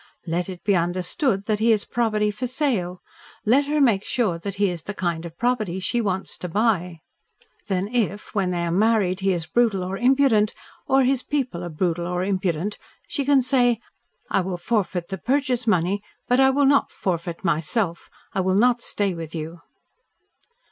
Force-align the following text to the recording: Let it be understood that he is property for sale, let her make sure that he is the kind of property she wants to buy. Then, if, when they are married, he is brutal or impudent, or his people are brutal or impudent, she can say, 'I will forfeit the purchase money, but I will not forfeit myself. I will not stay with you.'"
Let 0.25 0.49
it 0.49 0.63
be 0.63 0.75
understood 0.75 1.43
that 1.45 1.59
he 1.59 1.71
is 1.71 1.85
property 1.85 2.31
for 2.31 2.47
sale, 2.47 3.03
let 3.45 3.67
her 3.67 3.79
make 3.79 4.03
sure 4.03 4.39
that 4.39 4.55
he 4.55 4.71
is 4.71 4.81
the 4.81 4.95
kind 4.95 5.25
of 5.25 5.37
property 5.37 5.79
she 5.79 6.01
wants 6.01 6.39
to 6.39 6.49
buy. 6.49 7.01
Then, 7.67 7.87
if, 7.89 8.33
when 8.33 8.49
they 8.49 8.61
are 8.65 8.71
married, 8.71 9.19
he 9.19 9.31
is 9.31 9.45
brutal 9.45 9.83
or 9.83 9.99
impudent, 9.99 10.55
or 10.87 11.03
his 11.03 11.21
people 11.21 11.63
are 11.63 11.69
brutal 11.69 12.07
or 12.07 12.23
impudent, 12.23 12.79
she 13.07 13.23
can 13.23 13.43
say, 13.43 13.79
'I 14.31 14.41
will 14.41 14.57
forfeit 14.57 15.09
the 15.09 15.19
purchase 15.19 15.67
money, 15.67 16.01
but 16.27 16.39
I 16.39 16.49
will 16.49 16.65
not 16.65 16.89
forfeit 16.91 17.43
myself. 17.43 18.09
I 18.33 18.41
will 18.41 18.55
not 18.55 18.81
stay 18.81 19.13
with 19.13 19.35
you.'" 19.35 19.59